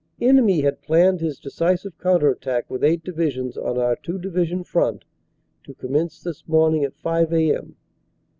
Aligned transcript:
Enemy 0.19 0.61
had 0.61 0.81
planned 0.81 1.19
his 1.21 1.37
decisive 1.37 1.95
counter 1.99 2.31
attack 2.31 2.67
with 2.71 2.83
eight 2.83 3.03
divisions 3.03 3.55
on 3.55 3.77
our 3.77 3.95
two 3.95 4.17
division 4.17 4.63
front 4.63 5.05
to 5.63 5.75
commence 5.75 6.19
this 6.23 6.47
morning 6.47 6.83
at 6.83 6.95
5 6.97 7.31
a.m. 7.33 7.75